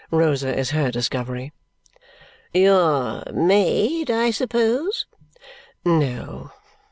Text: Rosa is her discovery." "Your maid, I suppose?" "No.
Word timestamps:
Rosa 0.09 0.57
is 0.57 0.71
her 0.71 0.89
discovery." 0.89 1.53
"Your 2.55 3.21
maid, 3.31 4.09
I 4.09 4.31
suppose?" 4.31 5.05
"No. 5.85 6.51